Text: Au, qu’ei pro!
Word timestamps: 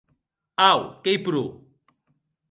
Au, 0.69 0.79
qu’ei 1.03 1.19
pro! 1.25 1.43